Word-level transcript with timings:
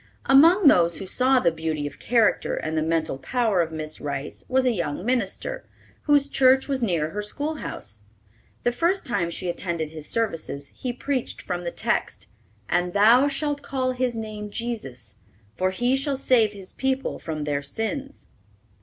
Among 0.25 0.67
those 0.67 0.97
who 0.97 1.05
saw 1.05 1.37
the 1.39 1.51
beauty 1.51 1.85
of 1.85 1.99
character 1.99 2.55
and 2.55 2.75
the 2.75 2.81
mental 2.81 3.19
power 3.19 3.61
of 3.61 3.71
Miss 3.71 4.01
Rice 4.01 4.43
was 4.49 4.65
a 4.65 4.71
young 4.71 5.05
minister, 5.05 5.63
whose 6.05 6.27
church 6.27 6.67
was 6.67 6.81
near 6.81 7.11
her 7.11 7.21
schoolhouse. 7.21 8.01
The 8.63 8.71
first 8.71 9.05
time 9.05 9.29
she 9.29 9.47
attended 9.47 9.91
his 9.91 10.07
services, 10.09 10.69
he 10.75 10.91
preached 10.91 11.39
from 11.39 11.65
the 11.65 11.71
text, 11.71 12.25
"And 12.67 12.93
thou 12.93 13.27
shalt 13.27 13.61
call 13.61 13.91
his 13.91 14.15
name 14.17 14.49
Jesus; 14.49 15.17
for 15.55 15.69
he 15.69 15.95
shall 15.95 16.17
save 16.17 16.51
his 16.53 16.73
people 16.73 17.19
from 17.19 17.43
their 17.43 17.61
sins." 17.61 18.25